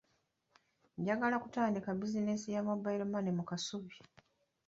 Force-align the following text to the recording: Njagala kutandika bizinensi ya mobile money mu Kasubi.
Njagala 0.97 1.35
kutandika 1.43 1.89
bizinensi 1.99 2.47
ya 2.55 2.61
mobile 2.67 3.05
money 3.11 3.31
mu 3.37 3.43
Kasubi. 3.49 3.95